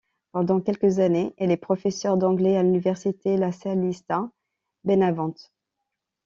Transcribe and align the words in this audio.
Pendant 0.31 0.61
quelques 0.61 0.97
années, 0.97 1.35
elle 1.37 1.51
est 1.51 1.57
professeure 1.57 2.17
d'anglais 2.17 2.57
à 2.57 2.63
l'université 2.63 3.37
Lasallista 3.37 4.31
Benavente. 4.83 5.53